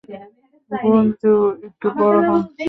গুঞ্জু, 0.71 1.33
একটু 1.67 1.87
বড় 1.99 2.17
হও। 2.27 2.39